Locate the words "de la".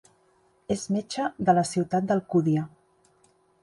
1.51-1.67